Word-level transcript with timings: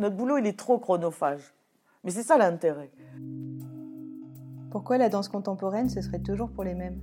Notre 0.00 0.16
boulot, 0.16 0.38
il 0.38 0.46
est 0.46 0.58
trop 0.58 0.78
chronophage. 0.78 1.54
Mais 2.04 2.10
c'est 2.10 2.22
ça 2.22 2.38
l'intérêt. 2.38 2.90
Pourquoi 4.70 4.96
la 4.96 5.10
danse 5.10 5.28
contemporaine, 5.28 5.90
ce 5.90 6.00
serait 6.00 6.22
toujours 6.22 6.50
pour 6.52 6.64
les 6.64 6.74
mêmes? 6.74 7.02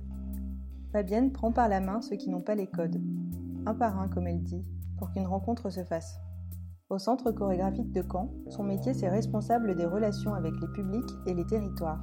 Fabienne 0.90 1.30
prend 1.30 1.52
par 1.52 1.68
la 1.68 1.78
main 1.80 2.00
ceux 2.00 2.16
qui 2.16 2.28
n'ont 2.28 2.40
pas 2.40 2.56
les 2.56 2.66
codes, 2.66 3.00
un 3.66 3.74
par 3.74 4.00
un 4.00 4.08
comme 4.08 4.26
elle 4.26 4.42
dit, 4.42 4.66
pour 4.98 5.12
qu'une 5.12 5.28
rencontre 5.28 5.70
se 5.70 5.84
fasse. 5.84 6.18
Au 6.90 6.98
Centre 6.98 7.30
chorégraphique 7.30 7.92
de 7.92 8.02
Caen, 8.02 8.32
son 8.48 8.64
métier 8.64 8.94
c'est 8.94 9.08
responsable 9.08 9.76
des 9.76 9.86
relations 9.86 10.34
avec 10.34 10.54
les 10.60 10.66
publics 10.66 11.12
et 11.26 11.34
les 11.34 11.46
territoires. 11.46 12.02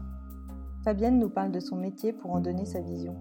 Fabienne 0.86 1.20
nous 1.20 1.30
parle 1.30 1.52
de 1.52 1.60
son 1.60 1.76
métier 1.76 2.14
pour 2.14 2.32
en 2.32 2.40
donner 2.40 2.64
sa 2.64 2.80
vision. 2.80 3.18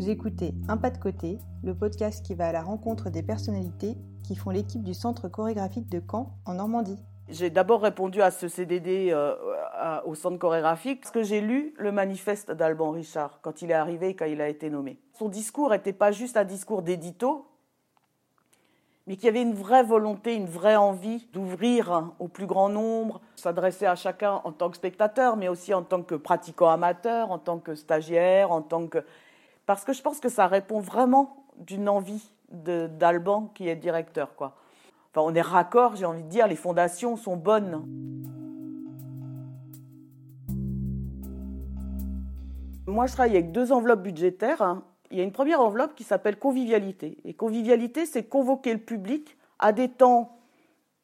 Vous 0.00 0.08
écoutez 0.08 0.54
Un 0.66 0.78
pas 0.78 0.88
de 0.88 0.96
côté, 0.96 1.36
le 1.62 1.74
podcast 1.74 2.24
qui 2.24 2.34
va 2.34 2.46
à 2.46 2.52
la 2.52 2.62
rencontre 2.62 3.10
des 3.10 3.22
personnalités 3.22 3.98
qui 4.24 4.34
font 4.34 4.48
l'équipe 4.48 4.82
du 4.82 4.94
Centre 4.94 5.28
chorégraphique 5.28 5.90
de 5.90 6.00
Caen 6.10 6.38
en 6.46 6.54
Normandie. 6.54 6.96
J'ai 7.28 7.50
d'abord 7.50 7.82
répondu 7.82 8.22
à 8.22 8.30
ce 8.30 8.48
CDD 8.48 9.10
euh, 9.12 9.36
au 10.06 10.14
centre 10.14 10.38
chorégraphique 10.38 11.02
parce 11.02 11.10
que 11.10 11.22
j'ai 11.22 11.42
lu 11.42 11.74
le 11.76 11.92
manifeste 11.92 12.50
d'Alban 12.50 12.92
Richard 12.92 13.40
quand 13.42 13.60
il 13.60 13.72
est 13.72 13.74
arrivé 13.74 14.08
et 14.08 14.16
quand 14.16 14.24
il 14.24 14.40
a 14.40 14.48
été 14.48 14.70
nommé. 14.70 14.98
Son 15.18 15.28
discours 15.28 15.68
n'était 15.68 15.92
pas 15.92 16.12
juste 16.12 16.38
un 16.38 16.44
discours 16.44 16.80
d'édito, 16.80 17.46
mais 19.06 19.16
qu'il 19.16 19.26
y 19.26 19.28
avait 19.28 19.42
une 19.42 19.52
vraie 19.52 19.84
volonté, 19.84 20.34
une 20.34 20.46
vraie 20.46 20.76
envie 20.76 21.28
d'ouvrir 21.34 22.14
au 22.18 22.28
plus 22.28 22.46
grand 22.46 22.70
nombre, 22.70 23.20
s'adresser 23.36 23.84
à 23.84 23.96
chacun 23.96 24.40
en 24.44 24.52
tant 24.52 24.70
que 24.70 24.76
spectateur, 24.76 25.36
mais 25.36 25.48
aussi 25.48 25.74
en 25.74 25.82
tant 25.82 26.00
que 26.00 26.14
pratiquant 26.14 26.70
amateur, 26.70 27.30
en 27.30 27.38
tant 27.38 27.58
que 27.58 27.74
stagiaire, 27.74 28.50
en 28.50 28.62
tant 28.62 28.86
que... 28.86 29.04
Parce 29.70 29.84
que 29.84 29.92
je 29.92 30.02
pense 30.02 30.18
que 30.18 30.28
ça 30.28 30.48
répond 30.48 30.80
vraiment 30.80 31.46
d'une 31.56 31.88
envie 31.88 32.32
d'Alban 32.50 33.52
qui 33.54 33.68
est 33.68 33.76
directeur, 33.76 34.34
quoi. 34.34 34.56
Enfin, 35.12 35.24
on 35.24 35.32
est 35.32 35.40
raccord, 35.40 35.94
j'ai 35.94 36.06
envie 36.06 36.24
de 36.24 36.28
dire, 36.28 36.48
les 36.48 36.56
fondations 36.56 37.16
sont 37.16 37.36
bonnes. 37.36 37.86
Moi, 42.88 43.06
je 43.06 43.12
travaille 43.12 43.36
avec 43.36 43.52
deux 43.52 43.70
enveloppes 43.70 44.02
budgétaires. 44.02 44.60
Hein. 44.60 44.82
Il 45.12 45.18
y 45.18 45.20
a 45.20 45.22
une 45.22 45.30
première 45.30 45.60
enveloppe 45.60 45.94
qui 45.94 46.02
s'appelle 46.02 46.36
convivialité. 46.36 47.18
Et 47.24 47.32
convivialité, 47.32 48.06
c'est 48.06 48.24
convoquer 48.24 48.72
le 48.72 48.80
public 48.80 49.38
à 49.60 49.70
des 49.70 49.88
temps 49.88 50.36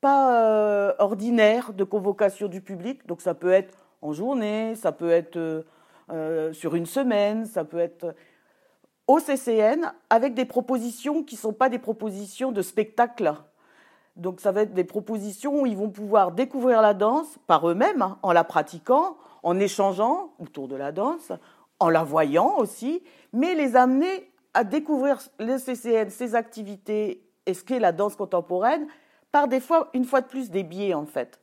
pas 0.00 0.42
euh, 0.42 0.92
ordinaires 0.98 1.72
de 1.72 1.84
convocation 1.84 2.48
du 2.48 2.60
public. 2.60 3.06
Donc 3.06 3.20
ça 3.20 3.34
peut 3.34 3.52
être 3.52 3.86
en 4.02 4.12
journée, 4.12 4.74
ça 4.74 4.90
peut 4.90 5.10
être 5.10 5.36
euh, 5.36 5.62
euh, 6.10 6.52
sur 6.52 6.74
une 6.74 6.86
semaine, 6.86 7.46
ça 7.46 7.64
peut 7.64 7.78
être 7.78 8.12
au 9.06 9.20
CCN 9.20 9.92
avec 10.10 10.34
des 10.34 10.44
propositions 10.44 11.22
qui 11.22 11.36
ne 11.36 11.40
sont 11.40 11.52
pas 11.52 11.68
des 11.68 11.78
propositions 11.78 12.52
de 12.52 12.62
spectacle 12.62 13.34
donc 14.16 14.40
ça 14.40 14.50
va 14.50 14.62
être 14.62 14.72
des 14.72 14.84
propositions 14.84 15.60
où 15.60 15.66
ils 15.66 15.76
vont 15.76 15.90
pouvoir 15.90 16.32
découvrir 16.32 16.80
la 16.80 16.94
danse 16.94 17.38
par 17.46 17.68
eux-mêmes, 17.68 18.02
hein, 18.02 18.18
en 18.22 18.32
la 18.32 18.44
pratiquant, 18.44 19.16
en 19.42 19.58
échangeant 19.60 20.32
autour 20.38 20.68
de 20.68 20.74
la 20.74 20.90
danse, 20.90 21.32
en 21.78 21.90
la 21.90 22.02
voyant 22.02 22.56
aussi, 22.56 23.02
mais 23.34 23.54
les 23.54 23.76
amener 23.76 24.32
à 24.54 24.64
découvrir 24.64 25.18
le 25.38 25.58
CCN, 25.58 26.08
ses 26.08 26.34
activités 26.34 27.22
et 27.44 27.52
ce 27.52 27.62
qu'est 27.62 27.78
la 27.78 27.92
danse 27.92 28.16
contemporaine, 28.16 28.86
par 29.30 29.48
des 29.48 29.60
fois, 29.60 29.90
une 29.92 30.06
fois 30.06 30.22
de 30.22 30.26
plus, 30.26 30.50
des 30.50 30.62
biais 30.62 30.94
en 30.94 31.04
fait. 31.04 31.38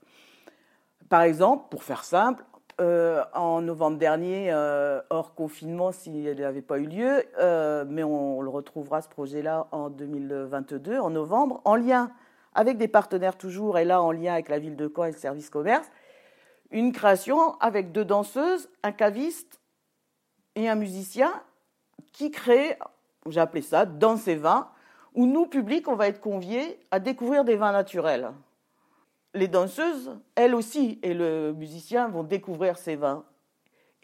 Par 1.09 1.21
exemple, 1.21 1.65
pour 1.69 1.83
faire 1.83 2.03
simple, 2.03 2.43
euh, 2.81 3.23
en 3.33 3.61
novembre 3.61 3.97
dernier, 3.97 4.51
euh, 4.51 4.99
hors 5.09 5.35
confinement, 5.35 5.91
s'il 5.91 6.23
n'avait 6.23 6.61
pas 6.61 6.79
eu 6.79 6.87
lieu, 6.87 7.23
euh, 7.39 7.85
mais 7.87 8.03
on, 8.03 8.41
le 8.41 8.49
retrouvera 8.49 9.01
ce 9.01 9.09
projet-là 9.09 9.67
en 9.71 9.89
2022, 9.89 10.97
en 10.97 11.11
novembre, 11.11 11.61
en 11.65 11.75
lien 11.75 12.11
avec 12.55 12.77
des 12.77 12.87
partenaires 12.87 13.37
toujours, 13.37 13.77
et 13.77 13.85
là 13.85 14.01
en 14.01 14.11
lien 14.11 14.33
avec 14.33 14.49
la 14.49 14.57
ville 14.57 14.75
de 14.75 14.91
Caen 14.93 15.05
et 15.05 15.11
le 15.11 15.17
service 15.17 15.49
commerce, 15.49 15.87
une 16.71 16.91
création 16.91 17.55
avec 17.59 17.91
deux 17.91 18.05
danseuses, 18.05 18.69
un 18.81 18.91
caviste 18.91 19.61
et 20.55 20.67
un 20.67 20.75
musicien 20.75 21.31
qui 22.11 22.31
crée, 22.31 22.77
j'ai 23.27 23.39
appelé 23.39 23.61
ça, 23.61 23.85
Danse 23.85 24.27
et 24.27 24.35
vins, 24.35 24.69
où 25.13 25.27
nous, 25.27 25.45
publics, 25.45 25.87
on 25.87 25.95
va 25.95 26.07
être 26.07 26.21
conviés 26.21 26.79
à 26.89 26.99
découvrir 26.99 27.43
des 27.43 27.55
vins 27.55 27.71
naturels. 27.71 28.31
Les 29.33 29.47
danseuses, 29.47 30.15
elles 30.35 30.53
aussi, 30.53 30.99
et 31.01 31.13
le 31.13 31.53
musicien 31.53 32.07
vont 32.07 32.23
découvrir 32.23 32.77
ces 32.77 32.95
vins 32.95 33.23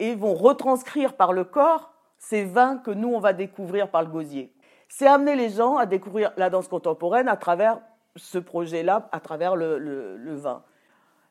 et 0.00 0.14
vont 0.14 0.34
retranscrire 0.34 1.14
par 1.14 1.32
le 1.32 1.44
corps 1.44 1.92
ces 2.18 2.44
vins 2.44 2.78
que 2.78 2.90
nous, 2.90 3.08
on 3.08 3.20
va 3.20 3.32
découvrir 3.32 3.90
par 3.90 4.02
le 4.02 4.08
gosier. 4.08 4.52
C'est 4.88 5.06
amener 5.06 5.36
les 5.36 5.50
gens 5.50 5.76
à 5.76 5.86
découvrir 5.86 6.32
la 6.36 6.50
danse 6.50 6.68
contemporaine 6.68 7.28
à 7.28 7.36
travers 7.36 7.80
ce 8.16 8.38
projet-là 8.38 9.08
à 9.12 9.20
travers 9.20 9.54
le, 9.54 10.34
vin. 10.34 10.62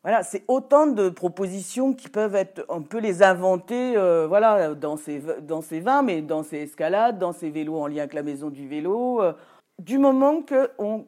Voilà, 0.03 0.23
c'est 0.23 0.45
autant 0.47 0.87
de 0.87 1.09
propositions 1.09 1.93
qui 1.93 2.07
peuvent 2.07 2.35
être, 2.35 2.65
on 2.69 2.81
peut 2.81 2.99
les 2.99 3.21
inventer, 3.21 3.97
euh, 3.97 4.27
voilà, 4.27 4.73
dans 4.73 4.95
ces, 4.95 5.21
dans 5.41 5.61
ces 5.61 5.81
vins, 5.81 6.03
mais 6.03 6.21
dans 6.21 6.41
ces 6.41 6.59
escalades, 6.59 7.19
dans 7.19 7.33
ces 7.33 7.49
vélos 7.49 7.77
en 7.77 7.87
lien 7.87 7.99
avec 7.99 8.13
la 8.13 8.23
maison 8.23 8.49
du 8.49 8.65
vélo, 8.65 9.21
euh, 9.21 9.33
du 9.77 9.97
moment 9.97 10.41
qu'on 10.41 11.05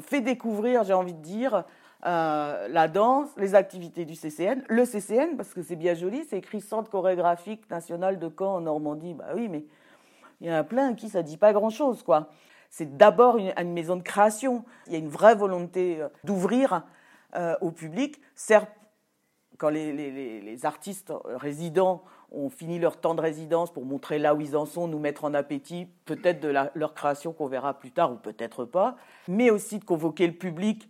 fait 0.00 0.20
découvrir, 0.20 0.82
j'ai 0.82 0.92
envie 0.92 1.14
de 1.14 1.22
dire, 1.22 1.64
euh, 2.06 2.68
la 2.68 2.88
danse, 2.88 3.28
les 3.36 3.54
activités 3.54 4.04
du 4.04 4.14
CCN, 4.14 4.62
le 4.68 4.84
CCN, 4.84 5.36
parce 5.36 5.54
que 5.54 5.62
c'est 5.62 5.76
bien 5.76 5.94
joli, 5.94 6.24
c'est 6.28 6.38
écrit 6.38 6.60
Centre 6.60 6.90
chorégraphique 6.90 7.68
national 7.70 8.18
de 8.18 8.30
Caen 8.36 8.56
en 8.56 8.60
Normandie, 8.60 9.14
bah 9.14 9.28
oui, 9.34 9.48
mais 9.48 9.64
il 10.40 10.48
y 10.48 10.50
en 10.50 10.56
a 10.56 10.64
plein 10.64 10.94
qui 10.94 11.08
ça 11.08 11.22
dit 11.22 11.36
pas 11.36 11.52
grand-chose, 11.52 12.02
quoi 12.02 12.30
c'est 12.74 12.96
d'abord 12.96 13.38
une, 13.38 13.72
maison 13.72 13.94
de 13.94 14.02
création. 14.02 14.64
Il 14.88 14.94
y 14.94 14.96
a 14.96 14.98
une 14.98 15.08
vraie 15.08 15.36
volonté 15.36 16.02
euh, 16.02 16.08
d'ouvrir 16.24 16.82
euh, 17.36 17.54
au 17.60 17.70
public. 17.70 18.20
Certes, 18.34 18.68
quand 19.58 19.68
les, 19.68 20.58
artistes 20.64 21.12
résidents 21.24 22.02
ont 22.32 22.50
fini 22.50 22.80
leur 22.80 22.96
temps 22.96 23.14
de 23.14 23.20
résidence 23.20 23.72
pour 23.72 23.84
montrer 23.84 24.18
là 24.18 24.34
où 24.34 24.40
ils 24.40 24.56
en 24.56 24.66
sont, 24.66 24.88
nous 24.88 24.98
mettre 24.98 25.22
en 25.22 25.34
appétit 25.34 25.86
peut-être 26.04 26.40
de 26.40 26.48
leur 26.48 26.94
création 26.94 27.32
qu'on 27.32 27.46
verra 27.46 27.74
plus 27.74 27.92
tard 27.92 28.10
ou 28.10 28.16
peut-être 28.16 28.64
pas, 28.64 28.96
mais 29.28 29.50
aussi 29.50 29.78
de 29.78 29.84
convoquer 29.84 30.26
le 30.26 30.32
public 30.32 30.88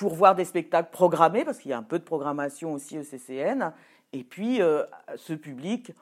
pour 0.00 0.14
voir 0.14 0.34
des 0.34 0.46
spectacles 0.46 0.88
programmés, 0.90 1.44
parce 1.44 1.58
qu'il 1.58 1.70
y 1.70 1.74
a 1.74 1.78
un 1.78 1.82
peu 1.82 1.98
de 1.98 2.04
programmation 2.04 2.72
aussi 2.72 2.98
au 2.98 3.02
CCN, 3.02 3.70
et 4.14 4.24
puis 4.24 4.62
euh, 4.62 4.82
ce 5.16 5.34
public 5.34 5.92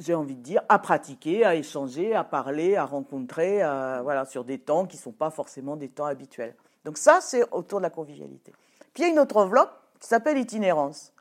j'ai 0.00 0.14
envie 0.14 0.34
de 0.34 0.40
dire, 0.40 0.62
à 0.68 0.78
pratiquer, 0.80 1.44
à 1.44 1.54
échanger, 1.54 2.14
à 2.14 2.24
parler, 2.24 2.74
à 2.74 2.84
rencontrer, 2.84 3.58
voilà, 4.02 4.24
sur 4.24 4.44
des 4.44 4.58
temps 4.58 4.86
qui 4.86 4.96
ne 4.96 5.02
sont 5.02 5.12
pas 5.12 5.30
forcément 5.30 5.76
des 5.76 5.88
temps 5.88 6.06
habituels. 6.06 6.56
Donc 6.84 6.98
ça, 6.98 7.20
c'est 7.20 7.44
autour 7.52 7.78
de 7.78 7.84
la 7.84 7.90
convivialité. 7.90 8.52
Puis 8.92 9.04
il 9.04 9.06
y 9.06 9.08
a 9.08 9.12
une 9.12 9.20
autre 9.20 9.36
enveloppe 9.36 9.70
qui 10.00 10.08
s'appelle 10.08 10.36
itinérance, 10.36 11.12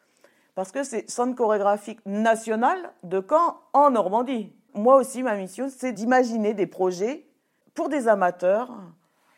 parce 0.56 0.72
que 0.72 0.84
c'est 0.84 1.08
Centre 1.08 1.36
chorégraphique 1.36 2.00
national 2.08 2.94
de 3.04 3.24
Caen 3.28 3.60
en 3.74 3.92
Normandie. 3.92 4.52
Moi 4.74 4.96
aussi, 4.96 5.22
ma 5.22 5.36
mission, 5.36 5.70
c'est 5.70 5.92
d'imaginer 5.92 6.56
des 6.56 6.66
projets 6.66 7.28
pour 7.76 7.90
des 7.90 8.08
amateurs 8.08 8.72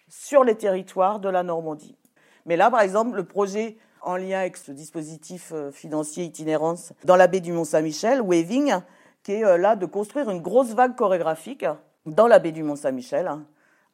sur 0.07 0.45
les 0.45 0.55
territoires 0.55 1.19
de 1.19 1.27
la 1.27 1.43
Normandie. 1.43 1.97
Mais 2.45 2.57
là, 2.57 2.69
par 2.69 2.81
exemple, 2.81 3.15
le 3.15 3.23
projet 3.23 3.77
en 4.05 4.17
lien 4.17 4.39
avec 4.39 4.57
ce 4.57 4.71
dispositif 4.71 5.51
euh, 5.51 5.71
financier 5.71 6.23
itinérance 6.23 6.93
dans 7.03 7.15
la 7.15 7.27
baie 7.27 7.39
du 7.39 7.51
Mont-Saint-Michel, 7.51 8.21
Waving, 8.21 8.75
qui 9.23 9.33
est 9.33 9.45
euh, 9.45 9.57
là 9.57 9.75
de 9.75 9.85
construire 9.85 10.29
une 10.29 10.41
grosse 10.41 10.73
vague 10.73 10.95
chorégraphique 10.95 11.65
dans 12.05 12.27
la 12.27 12.37
baie 12.37 12.51
du 12.51 12.61
Mont-Saint-Michel, 12.61 13.27
hein, 13.27 13.45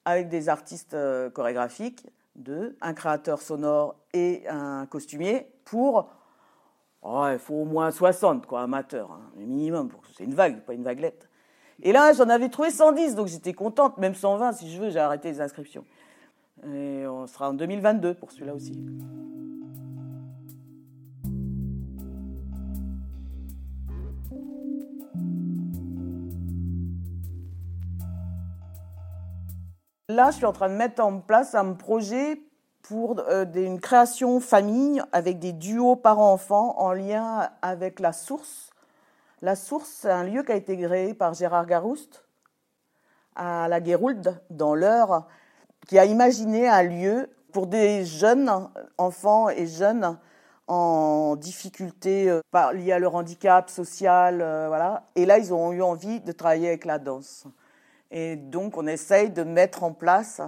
avec 0.04 0.28
des 0.28 0.50
artistes 0.50 0.94
euh, 0.94 1.30
chorégraphiques, 1.30 2.06
un 2.82 2.94
créateur 2.94 3.42
sonore 3.42 3.96
et 4.14 4.44
un 4.50 4.86
costumier, 4.86 5.48
pour, 5.64 6.10
oh, 7.02 7.26
il 7.32 7.40
faut 7.40 7.56
au 7.56 7.66
moins 7.66 7.92
60, 7.92 8.46
quoi, 8.46 8.62
amateurs, 8.64 9.12
hein, 9.12 9.22
minimum, 9.38 9.90
c'est 10.18 10.24
une 10.24 10.34
vague, 10.34 10.62
pas 10.62 10.74
une 10.74 10.84
vaguelette. 10.84 11.30
Et 11.84 11.92
là, 11.92 12.14
j'en 12.14 12.30
avais 12.30 12.50
trouvé 12.50 12.70
110, 12.70 13.16
donc 13.16 13.28
j'étais 13.28 13.54
contente, 13.54 13.98
même 13.98 14.16
120 14.16 14.54
si 14.54 14.72
je 14.72 14.82
veux, 14.82 14.90
j'ai 14.90 15.00
arrêté 15.00 15.32
les 15.32 15.42
inscriptions. 15.42 15.86
Et 16.64 17.08
on 17.08 17.26
sera 17.28 17.50
en 17.50 17.54
2022 17.54 18.14
pour 18.14 18.32
celui-là 18.32 18.54
aussi. 18.54 18.78
Là, 30.12 30.30
je 30.30 30.36
suis 30.36 30.46
en 30.46 30.52
train 30.52 30.68
de 30.68 30.76
mettre 30.76 31.02
en 31.02 31.20
place 31.20 31.56
un 31.56 31.74
projet 31.74 32.42
pour 32.82 33.22
euh, 33.30 33.46
une 33.56 33.80
création 33.80 34.42
famille 34.42 35.02
avec 35.14 35.40
des 35.40 35.54
duos 35.54 35.96
parents-enfants 35.96 36.78
en 36.80 36.92
lien 36.92 37.50
avec 37.62 38.02
la 38.02 38.12
source. 38.12 38.72
La 39.42 39.56
source, 39.56 39.90
c'est 39.90 40.12
un 40.12 40.24
lieu 40.24 40.44
qui 40.44 40.52
a 40.52 40.56
été 40.56 40.78
créé 40.78 41.14
par 41.14 41.34
Gérard 41.34 41.66
Garouste 41.66 42.26
à 43.36 43.70
la 43.70 43.80
Guéroulde, 43.80 44.42
dans 44.50 44.76
l'Eure, 44.76 45.28
qui 45.88 46.00
a 46.00 46.06
imaginé 46.06 46.68
un 46.68 46.84
lieu 46.84 47.30
pour 47.52 47.68
des 47.68 48.06
jeunes 48.06 48.70
enfants 48.98 49.50
et 49.50 49.68
jeunes 49.68 50.18
en 50.68 51.36
difficulté 51.36 52.30
euh, 52.30 52.42
liées 52.74 52.94
à 52.94 53.00
leur 53.00 53.16
handicap 53.16 53.70
social, 53.70 54.42
euh, 54.42 54.68
voilà. 54.68 55.04
Et 55.16 55.26
là, 55.26 55.38
ils 55.38 55.54
ont 55.54 55.74
eu 55.74 55.82
envie 55.82 56.22
de 56.22 56.32
travailler 56.32 56.70
avec 56.70 56.86
la 56.86 56.98
danse. 56.98 57.46
Et 58.10 58.38
donc, 58.38 58.78
on 58.78 58.88
essaye 58.88 59.32
de 59.32 59.44
mettre 59.44 59.84
en 59.84 59.92
place 59.92 60.42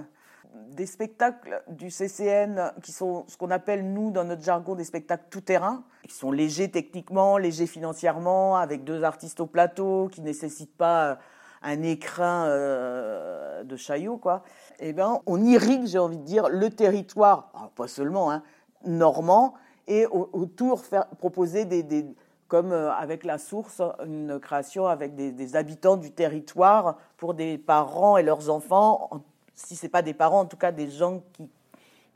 des 0.70 0.86
spectacles 0.86 1.62
du 1.68 1.90
CCN 1.90 2.72
qui 2.82 2.92
sont 2.92 3.24
ce 3.28 3.36
qu'on 3.36 3.50
appelle, 3.50 3.92
nous, 3.92 4.10
dans 4.10 4.24
notre 4.24 4.42
jargon, 4.42 4.74
des 4.74 4.84
spectacles 4.84 5.24
tout-terrain, 5.28 5.84
qui 6.08 6.14
sont 6.14 6.30
légers 6.30 6.70
techniquement, 6.70 7.36
légers 7.36 7.66
financièrement, 7.66 8.56
avec 8.56 8.84
deux 8.84 9.02
artistes 9.02 9.40
au 9.40 9.46
plateau, 9.46 10.08
qui 10.10 10.20
ne 10.20 10.26
nécessitent 10.26 10.76
pas 10.76 11.18
un 11.64 11.82
écrin 11.82 12.46
euh, 12.46 13.64
de 13.64 13.76
chaillot, 13.76 14.18
quoi. 14.18 14.42
Eh 14.80 14.92
bien, 14.92 15.20
on 15.26 15.42
irrigue, 15.42 15.86
j'ai 15.86 15.98
envie 15.98 16.18
de 16.18 16.24
dire, 16.24 16.48
le 16.48 16.70
territoire, 16.70 17.50
pas 17.76 17.88
seulement, 17.88 18.30
hein, 18.30 18.42
normand, 18.84 19.54
et 19.86 20.06
autour 20.06 20.84
faire, 20.84 21.06
proposer 21.18 21.64
des, 21.64 22.06
comme 22.48 22.72
euh, 22.72 22.92
avec 22.92 23.24
la 23.24 23.38
source, 23.38 23.82
une 24.04 24.38
création 24.40 24.86
avec 24.86 25.14
des, 25.14 25.56
habitants 25.56 25.96
du 25.96 26.10
territoire 26.10 26.98
pour 27.16 27.34
des 27.34 27.58
parents 27.58 28.16
et 28.16 28.22
leurs 28.22 28.50
enfants, 28.50 29.10
si 29.54 29.76
ce 29.76 29.84
n'est 29.86 29.90
pas 29.90 30.02
des 30.02 30.14
parents, 30.14 30.40
en 30.40 30.46
tout 30.46 30.56
cas 30.56 30.72
des 30.72 30.88
gens 30.90 31.22
qui 31.32 31.48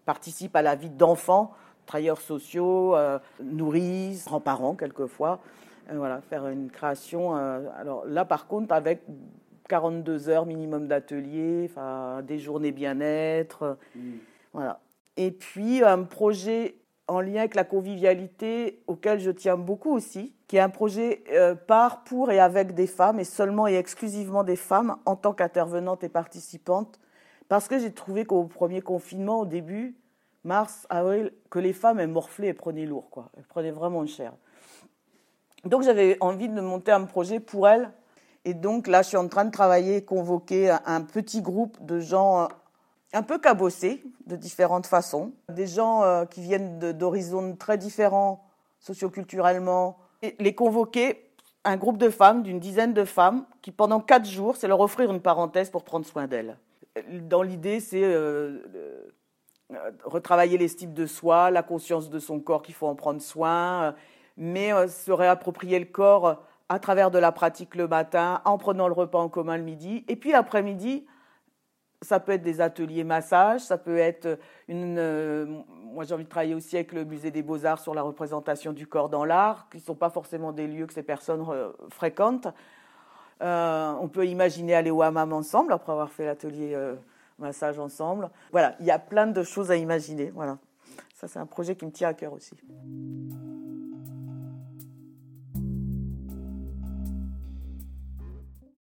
participent 0.04 0.56
à 0.56 0.62
la 0.62 0.74
vie 0.74 0.90
d'enfants, 0.90 1.52
travailleurs 1.86 2.20
sociaux, 2.20 2.96
euh, 2.96 3.18
nourrices, 3.42 4.24
grands-parents 4.26 4.74
quelquefois. 4.74 5.40
Euh, 5.90 5.96
voilà, 5.96 6.20
faire 6.20 6.48
une 6.48 6.70
création. 6.70 7.34
alors 7.34 8.04
là, 8.06 8.24
par 8.24 8.46
contre, 8.46 8.72
avec 8.72 9.02
42 9.68 10.28
heures 10.28 10.46
minimum 10.46 10.88
d'atelier, 10.88 11.70
des 12.24 12.38
journées 12.38 12.72
bien-être. 12.72 13.78
Mmh. 13.94 14.00
Voilà. 14.52 14.80
Et 15.16 15.30
puis 15.30 15.82
un 15.82 16.04
projet 16.04 16.76
en 17.08 17.20
lien 17.20 17.40
avec 17.40 17.54
la 17.54 17.64
convivialité 17.64 18.82
auquel 18.86 19.18
je 19.18 19.30
tiens 19.30 19.56
beaucoup 19.56 19.90
aussi, 19.90 20.34
qui 20.46 20.56
est 20.56 20.60
un 20.60 20.68
projet 20.68 21.24
euh, 21.32 21.54
par, 21.54 22.04
pour 22.04 22.30
et 22.30 22.38
avec 22.38 22.74
des 22.74 22.86
femmes, 22.86 23.18
et 23.18 23.24
seulement 23.24 23.66
et 23.66 23.74
exclusivement 23.74 24.44
des 24.44 24.56
femmes 24.56 24.96
en 25.06 25.16
tant 25.16 25.32
qu'intervenantes 25.32 26.04
et 26.04 26.08
participantes, 26.08 27.00
parce 27.48 27.66
que 27.66 27.78
j'ai 27.78 27.92
trouvé 27.92 28.26
qu'au 28.26 28.44
premier 28.44 28.82
confinement, 28.82 29.40
au 29.40 29.46
début, 29.46 29.96
mars, 30.44 30.86
avril, 30.90 31.32
que 31.50 31.58
les 31.58 31.72
femmes, 31.72 31.98
elles 31.98 32.08
morflaient 32.08 32.48
et 32.48 32.54
prenaient 32.54 32.86
lourd, 32.86 33.08
quoi. 33.10 33.30
Elles 33.36 33.46
prenaient 33.46 33.70
vraiment 33.70 34.04
cher. 34.06 34.34
Donc 35.64 35.82
j'avais 35.82 36.18
envie 36.20 36.48
de 36.48 36.60
monter 36.60 36.92
un 36.92 37.04
projet 37.04 37.40
pour 37.40 37.68
elles, 37.68 37.90
et 38.48 38.54
donc 38.54 38.86
là, 38.86 39.02
je 39.02 39.08
suis 39.08 39.18
en 39.18 39.28
train 39.28 39.44
de 39.44 39.50
travailler, 39.50 40.02
convoquer 40.02 40.74
un 40.86 41.02
petit 41.02 41.42
groupe 41.42 41.84
de 41.84 42.00
gens 42.00 42.48
un 43.12 43.22
peu 43.22 43.36
cabossés 43.38 44.02
de 44.24 44.36
différentes 44.36 44.86
façons, 44.86 45.32
des 45.50 45.66
gens 45.66 46.02
euh, 46.02 46.24
qui 46.24 46.40
viennent 46.40 46.78
d'horizons 46.94 47.56
très 47.56 47.76
différents 47.76 48.42
socioculturellement, 48.78 49.98
les 50.38 50.54
convoquer, 50.54 51.30
un 51.64 51.76
groupe 51.76 51.98
de 51.98 52.08
femmes, 52.08 52.42
d'une 52.42 52.58
dizaine 52.58 52.94
de 52.94 53.04
femmes, 53.04 53.44
qui 53.60 53.70
pendant 53.70 54.00
quatre 54.00 54.24
jours, 54.24 54.56
c'est 54.56 54.66
leur 54.66 54.80
offrir 54.80 55.12
une 55.12 55.20
parenthèse 55.20 55.68
pour 55.68 55.84
prendre 55.84 56.06
soin 56.06 56.26
d'elles. 56.26 56.56
Dans 57.10 57.42
l'idée, 57.42 57.80
c'est 57.80 58.02
euh, 58.02 58.62
euh, 59.74 59.90
retravailler 60.04 60.56
de 60.56 61.06
soi, 61.06 61.50
la 61.50 61.62
conscience 61.62 62.08
de 62.08 62.18
son 62.18 62.40
corps 62.40 62.62
qu'il 62.62 62.74
faut 62.74 62.86
en 62.86 62.94
prendre 62.94 63.20
soin, 63.20 63.94
mais 64.38 64.70
se 64.88 65.12
réapproprier 65.12 65.78
le 65.78 65.84
corps 65.84 66.47
à 66.68 66.78
travers 66.78 67.10
de 67.10 67.18
la 67.18 67.32
pratique 67.32 67.74
le 67.74 67.88
matin, 67.88 68.40
en 68.44 68.58
prenant 68.58 68.88
le 68.88 68.94
repas 68.94 69.18
en 69.18 69.28
commun 69.28 69.56
le 69.56 69.62
midi, 69.62 70.04
et 70.08 70.16
puis 70.16 70.32
l'après-midi, 70.32 71.06
ça 72.02 72.20
peut 72.20 72.32
être 72.32 72.42
des 72.42 72.60
ateliers 72.60 73.04
massage, 73.04 73.60
ça 73.60 73.78
peut 73.78 73.98
être 73.98 74.38
une. 74.68 74.98
Euh, 74.98 75.46
moi, 75.68 76.04
j'ai 76.04 76.14
envie 76.14 76.24
de 76.24 76.28
travailler 76.28 76.54
aussi 76.54 76.76
avec 76.76 76.92
le 76.92 77.04
musée 77.04 77.30
des 77.30 77.42
Beaux-Arts 77.42 77.80
sur 77.80 77.94
la 77.94 78.02
représentation 78.02 78.72
du 78.72 78.86
corps 78.86 79.08
dans 79.08 79.24
l'art, 79.24 79.68
qui 79.70 79.78
ne 79.78 79.82
sont 79.82 79.94
pas 79.94 80.10
forcément 80.10 80.52
des 80.52 80.66
lieux 80.66 80.86
que 80.86 80.92
ces 80.92 81.02
personnes 81.02 81.44
euh, 81.48 81.72
fréquentent. 81.90 82.48
Euh, 83.42 83.94
on 84.00 84.08
peut 84.08 84.26
imaginer 84.26 84.74
aller 84.74 84.90
au 84.90 85.02
hammam 85.02 85.32
ensemble 85.32 85.72
après 85.72 85.92
avoir 85.92 86.10
fait 86.10 86.26
l'atelier 86.26 86.76
massage 87.38 87.78
ensemble. 87.78 88.30
Voilà, 88.50 88.74
il 88.80 88.86
y 88.86 88.90
a 88.90 88.98
plein 88.98 89.26
de 89.26 89.42
choses 89.42 89.70
à 89.70 89.76
imaginer. 89.76 90.30
Voilà, 90.30 90.58
ça 91.14 91.28
c'est 91.28 91.38
un 91.38 91.46
projet 91.46 91.76
qui 91.76 91.86
me 91.86 91.92
tient 91.92 92.08
à 92.08 92.14
cœur 92.14 92.32
aussi. 92.32 92.56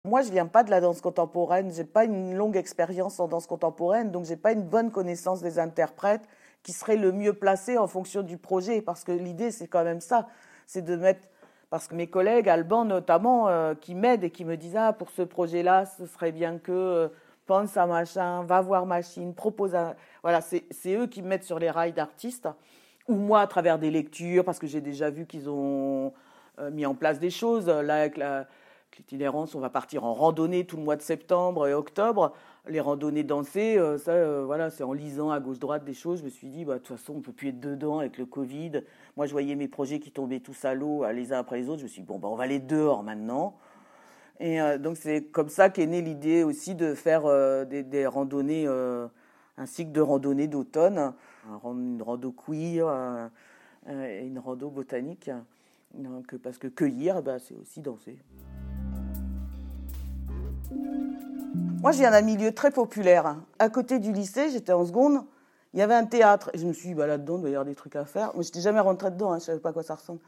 Moi, 0.06 0.22
je 0.22 0.32
viens 0.32 0.48
pas 0.48 0.66
de 0.66 0.70
la 0.70 0.82
danse 0.82 1.00
contemporaine, 1.00 1.72
j'ai 1.74 1.86
pas 1.86 2.04
une 2.04 2.36
longue 2.36 2.58
expérience 2.58 3.22
en 3.22 3.30
danse 3.30 3.48
contemporaine, 3.48 4.12
donc 4.12 4.26
j'ai 4.26 4.36
pas 4.36 4.52
une 4.52 4.64
bonne 4.64 4.92
connaissance 4.92 5.42
des 5.42 5.60
interprètes 5.60 6.28
qui 6.62 6.74
seraient 6.74 6.98
le 6.98 7.14
mieux 7.14 7.32
placés 7.32 7.78
en 7.78 7.88
fonction 7.88 8.22
du 8.22 8.38
projet, 8.38 8.82
parce 8.82 9.06
que 9.06 9.14
l'idée, 9.14 9.50
c'est 9.50 9.68
quand 9.68 9.86
même 9.86 10.02
ça, 10.02 10.28
c'est 10.68 10.82
de 10.82 10.98
mettre 10.98 11.22
parce 11.70 11.88
que 11.88 11.96
mes 11.96 12.08
collègues, 12.08 12.50
Alban 12.50 12.84
notamment, 12.84 13.48
euh, 13.48 13.76
qui 13.76 13.96
m'aident 13.96 14.26
et 14.26 14.30
qui 14.30 14.44
me 14.44 14.58
disent 14.58 14.76
ah 14.76 14.92
pour 14.92 15.10
ce 15.10 15.22
projet-là, 15.22 15.86
ce 15.86 16.06
serait 16.06 16.34
bien 16.34 16.58
que 16.58 16.74
euh, 16.74 17.08
pense 17.46 17.78
à 17.78 17.88
machin, 17.88 18.44
va 18.44 18.60
voir 18.60 18.86
machine, 18.86 19.34
propose 19.34 19.74
un... 19.74 19.96
voilà, 20.22 20.42
c'est 20.42 20.96
eux 20.96 21.08
qui 21.08 21.22
me 21.22 21.30
mettent 21.30 21.46
sur 21.46 21.60
les 21.60 21.72
rails 21.72 21.94
d'artistes 21.94 22.50
ou 23.08 23.16
moi 23.16 23.40
à 23.40 23.48
travers 23.48 23.80
des 23.80 23.90
lectures 23.90 24.44
parce 24.44 24.60
que 24.60 24.68
j'ai 24.68 24.82
déjà 24.82 25.10
vu 25.10 25.26
qu'ils 25.26 25.50
ont 25.50 26.12
euh, 26.60 26.72
mis 26.72 26.86
en 26.86 26.94
place 26.94 27.20
des 27.20 27.30
choses 27.30 27.70
là 27.70 28.02
avec 28.02 28.18
la 28.18 28.48
l'itinérance, 28.98 29.56
on 29.56 29.60
va 29.60 29.70
partir 29.70 30.04
en 30.04 30.14
randonnée 30.14 30.66
tout 30.66 30.78
le 30.78 30.84
mois 30.84 30.96
de 30.96 31.02
septembre 31.02 31.68
et 31.68 31.74
octobre. 31.74 32.34
Les 32.68 32.80
randonnées 32.80 33.24
dansées, 33.24 33.78
euh, 33.78 33.98
ça, 33.98 34.12
euh, 34.12 34.44
voilà, 34.46 34.70
c'est 34.70 34.84
en 34.84 34.94
lisant 34.94 35.30
à 35.32 35.40
gauche-droite 35.40 35.84
des 35.84 35.94
choses. 35.94 36.20
Je 36.20 36.26
me 36.26 36.30
suis 36.30 36.48
dit, 36.48 36.66
bah, 36.66 36.76
de 36.76 36.80
toute 36.80 36.98
façon, 36.98 37.16
on 37.18 37.22
peut 37.22 37.34
plus 37.34 37.50
être 37.50 37.60
dedans 37.60 38.00
avec 38.00 38.18
le 38.18 38.26
Covid. 38.26 38.84
Moi, 39.18 39.26
je 39.26 39.32
voyais 39.32 39.56
mes 39.56 39.68
projets 39.68 40.00
qui 40.00 40.12
tombaient 40.12 40.40
tous 40.40 40.64
à 40.66 40.74
l'eau, 40.74 41.06
les 41.12 41.34
uns 41.34 41.40
après 41.40 41.58
les 41.58 41.70
autres. 41.70 41.80
Je 41.80 41.84
me 41.84 41.90
suis 41.90 42.02
dit, 42.02 42.08
bon, 42.08 42.20
bah, 42.20 42.30
on 42.30 42.36
va 42.36 42.46
aller 42.46 42.60
dehors 42.60 43.04
maintenant. 43.04 43.58
Et 44.40 44.62
euh, 44.62 44.78
donc, 44.78 44.98
c'est 44.98 45.24
comme 45.24 45.50
ça 45.50 45.70
qu'est 45.70 45.88
née 45.88 46.02
l'idée 46.02 46.44
aussi 46.44 46.76
de 46.76 46.94
faire 46.94 47.24
des, 47.68 48.08
randonnées, 48.08 48.68
un 48.68 49.66
cycle 49.66 49.92
de 49.92 50.02
randonnées 50.02 50.48
d'automne, 50.48 51.14
une 51.64 52.02
rando 52.02 52.32
queer 52.32 53.30
une 53.86 54.40
rando 54.40 54.70
botanique. 54.70 55.30
Parce 56.42 56.58
que 56.58 56.68
cueillir, 56.68 57.22
bah, 57.22 57.40
c'est 57.40 57.56
aussi 57.56 57.82
danser. 57.82 58.18
Moi, 60.72 61.92
je 61.92 61.98
viens 61.98 62.12
d'un 62.12 62.22
milieu 62.22 62.54
très 62.54 62.72
populaire. 62.72 63.36
À 63.60 63.70
côté 63.70 64.00
du 64.00 64.14
lycée, 64.14 64.50
j'étais 64.50 64.72
en 64.72 64.86
seconde, 64.86 65.26
il 65.74 65.80
y 65.80 65.84
avait 65.84 65.96
un 65.96 66.06
théâtre. 66.06 66.50
Et 66.54 66.58
je 66.58 66.66
me 66.66 66.74
suis 66.74 66.90
dit, 66.90 66.94
bah, 66.94 67.08
là-dedans, 67.08 67.38
il 67.38 67.42
doit 67.42 67.50
y 67.50 67.54
avoir 67.54 67.66
des 67.66 67.76
trucs 67.76 67.96
à 67.96 68.06
faire. 68.06 68.34
Moi, 68.34 68.44
je 68.44 68.48
n'étais 68.48 68.62
jamais 68.62 68.80
rentrée 68.80 69.12
dedans, 69.12 69.32
hein, 69.32 69.38
je 69.38 69.44
ne 69.44 69.46
savais 69.46 69.60
pas 69.60 69.70
à 69.70 69.74
quoi 69.74 69.84
ça 69.84 69.96
ressemble. 69.96 70.20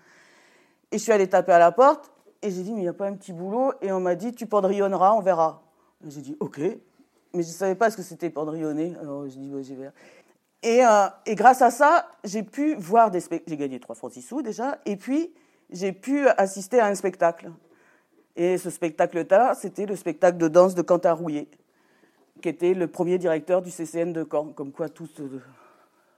Et 0.92 0.98
je 0.98 1.04
suis 1.04 1.12
allée 1.12 1.30
taper 1.30 1.54
à 1.54 1.60
la 1.60 1.72
porte, 1.72 2.12
et 2.42 2.52
j'ai 2.52 2.62
dit, 2.62 2.74
mais 2.74 2.80
il 2.80 2.84
n'y 2.84 2.90
a 2.90 2.94
pas 2.94 3.08
un 3.08 3.14
petit 3.14 3.34
boulot 3.34 3.74
Et 3.82 3.92
on 3.92 4.00
m'a 4.00 4.16
dit, 4.16 4.34
tu 4.34 4.46
pendrillonneras, 4.46 5.14
on 5.14 5.22
verra. 5.22 5.64
J'ai 6.06 6.22
dit, 6.22 6.38
ok. 6.40 6.60
Mais 6.60 7.44
je 7.44 7.48
ne 7.48 7.54
savais 7.54 7.76
pas 7.76 7.90
ce 7.90 7.98
que 7.98 8.04
c'était 8.04 8.30
pendrillonner. 8.30 8.96
Alors, 9.02 9.28
j'ai 9.28 9.40
dit, 9.40 9.50
bah, 9.50 9.62
j'y 9.62 9.76
vais. 9.76 9.92
Et, 10.62 10.86
euh, 10.86 11.08
et, 11.26 11.36
grâce 11.36 11.62
à 11.62 11.72
ça, 11.72 12.08
j'ai 12.24 12.44
pu 12.44 12.76
voir 12.76 13.12
des 13.12 13.20
spectacles. 13.20 13.50
J'ai 13.50 13.58
gagné 13.58 13.80
3 13.80 13.96
francs 13.96 14.12
6 14.12 14.22
sous 14.22 14.42
déjà. 14.42 14.80
Et 14.86 14.96
puis, 14.96 15.34
j'ai 15.70 15.92
pu 15.92 16.28
assister 16.28 16.80
à 16.80 16.88
un 16.88 16.96
spectacle. 16.96 17.52
Et 18.36 18.58
ce 18.58 18.70
spectacle-là, 18.70 19.54
c'était 19.56 19.86
le 19.86 19.96
spectacle 19.96 20.38
de 20.38 20.48
danse 20.48 20.76
de 20.76 20.82
Cantarouillet, 20.82 21.48
qui 22.42 22.50
était 22.50 22.74
le 22.74 22.88
premier 22.88 23.18
directeur 23.18 23.62
du 23.62 23.72
CCN 23.72 24.12
de 24.12 24.28
Caen. 24.30 24.48
Comme 24.48 24.72
quoi, 24.72 24.90
tous, 24.90 25.20
euh, 25.22 25.42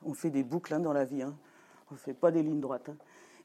on 0.03 0.13
fait 0.13 0.31
des 0.31 0.43
boucles 0.43 0.73
hein, 0.73 0.79
dans 0.79 0.93
la 0.93 1.05
vie. 1.05 1.21
Hein. 1.21 1.35
On 1.91 1.93
ne 1.93 1.99
fait 1.99 2.15
pas 2.15 2.31
des 2.31 2.41
lignes 2.41 2.59
droites. 2.59 2.89
Hein. 2.89 2.95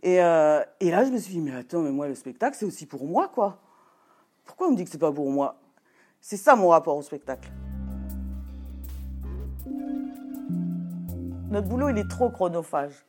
Et, 0.02 0.22
euh, 0.22 0.62
et, 0.80 0.90
là, 0.90 1.04
je 1.04 1.10
me 1.10 1.18
suis 1.18 1.34
dit, 1.34 1.40
mais 1.40 1.54
attends, 1.54 1.82
mais 1.82 1.90
moi, 1.90 2.08
le 2.08 2.14
spectacle, 2.14 2.56
c'est 2.58 2.64
aussi 2.64 2.86
pour 2.86 3.04
moi, 3.06 3.28
quoi. 3.28 3.58
Pourquoi 4.44 4.68
on 4.68 4.70
me 4.72 4.76
dit 4.76 4.84
que 4.84 4.90
c'est 4.90 4.98
pas 4.98 5.12
pour 5.12 5.30
moi? 5.30 5.56
C'est 6.20 6.38
ça 6.38 6.56
mon 6.56 6.68
rapport 6.68 6.96
au 6.96 7.02
spectacle. 7.02 7.50
Notre 11.50 11.68
boulot, 11.68 11.90
il 11.90 11.98
est 11.98 12.08
trop 12.08 12.30
chronophage. 12.30 13.04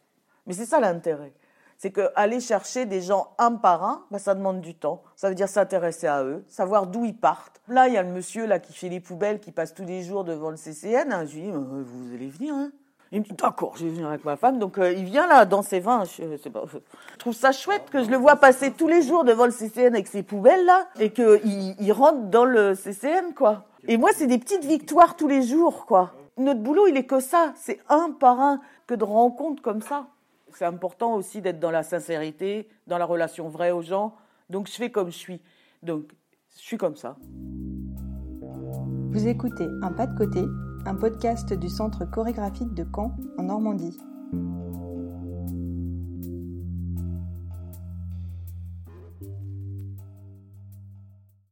Mais 0.45 0.53
c'est 0.53 0.65
ça 0.65 0.81
l'intérêt 0.81 1.31
c'est 1.77 1.91
qu'aller 1.91 2.39
chercher 2.39 2.85
des 2.85 3.01
gens 3.01 3.33
un 3.37 3.53
par 3.53 3.83
un, 3.83 4.05
bah, 4.11 4.19
ça 4.19 4.35
demande 4.35 4.61
du 4.61 4.75
temps. 4.75 5.03
Ça 5.15 5.29
veut 5.29 5.35
dire 5.35 5.49
s'intéresser 5.49 6.07
à 6.07 6.23
eux, 6.23 6.43
savoir 6.47 6.87
d'où 6.87 7.05
ils 7.05 7.17
partent. 7.17 7.61
Là, 7.67 7.87
il 7.87 7.93
y 7.93 7.97
a 7.97 8.03
le 8.03 8.11
monsieur 8.11 8.45
là 8.45 8.59
qui 8.59 8.73
fait 8.73 8.89
les 8.89 8.99
poubelles, 8.99 9.39
qui 9.39 9.51
passe 9.51 9.73
tous 9.73 9.85
les 9.85 10.03
jours 10.03 10.23
devant 10.23 10.49
le 10.49 10.57
CCN. 10.57 11.25
Je 11.27 11.35
lui 11.35 11.41
dis, 11.43 11.49
euh, 11.49 11.83
vous 11.85 12.13
allez 12.13 12.29
venir 12.29 12.53
hein 12.53 12.71
il 13.13 13.19
me 13.19 13.25
dit 13.25 13.33
d'accord, 13.33 13.77
je 13.77 13.85
vais 13.85 13.91
venir 13.91 14.07
avec 14.07 14.25
ma 14.25 14.35
femme. 14.35 14.57
Donc 14.57 14.79
euh, 14.79 14.91
il 14.91 15.05
vient 15.05 15.27
là 15.27 15.45
dans 15.45 15.61
ses 15.61 15.79
vins. 15.79 16.03
Je, 16.03 16.23
trouve 17.19 17.33
ça 17.33 17.51
chouette 17.51 17.89
que 17.91 18.03
je 18.03 18.09
le 18.09 18.17
vois 18.17 18.37
passer 18.37 18.71
tous 18.71 18.87
les 18.87 19.03
jours 19.03 19.23
devant 19.23 19.45
le 19.45 19.51
CCN 19.51 19.93
avec 19.93 20.07
ses 20.07 20.23
poubelles 20.23 20.65
là 20.65 20.87
et 20.99 21.11
qu'il 21.11 21.75
il 21.79 21.91
rentre 21.91 22.23
dans 22.23 22.43
le 22.43 22.73
CCN 22.73 23.33
quoi. 23.35 23.65
Et 23.87 23.97
moi 23.97 24.09
c'est 24.15 24.25
des 24.25 24.39
petites 24.39 24.65
victoires 24.65 25.15
tous 25.15 25.27
les 25.27 25.43
jours 25.43 25.85
quoi. 25.85 26.13
Notre 26.37 26.61
boulot 26.61 26.87
il 26.87 26.97
est 26.97 27.05
que 27.05 27.19
ça, 27.19 27.53
c'est 27.55 27.79
un 27.87 28.09
par 28.09 28.39
un 28.39 28.61
que 28.87 28.95
de 28.95 29.03
rencontres 29.03 29.61
comme 29.61 29.83
ça 29.83 30.07
c'est 30.57 30.65
important 30.65 31.15
aussi 31.15 31.41
d'être 31.41 31.59
dans 31.59 31.71
la 31.71 31.83
sincérité, 31.83 32.67
dans 32.87 32.97
la 32.97 33.05
relation 33.05 33.49
vraie 33.49 33.71
aux 33.71 33.81
gens. 33.81 34.15
Donc 34.49 34.67
je 34.67 34.73
fais 34.73 34.91
comme 34.91 35.11
je 35.11 35.17
suis. 35.17 35.41
Donc 35.81 36.11
je 36.55 36.61
suis 36.61 36.77
comme 36.77 36.95
ça. 36.95 37.17
Vous 39.11 39.27
écoutez 39.27 39.67
Un 39.81 39.91
pas 39.91 40.07
de 40.07 40.17
côté, 40.17 40.43
un 40.85 40.95
podcast 40.95 41.53
du 41.53 41.69
Centre 41.69 42.05
chorégraphique 42.05 42.73
de 42.73 42.85
Caen 42.95 43.15
en 43.37 43.43
Normandie. 43.43 43.97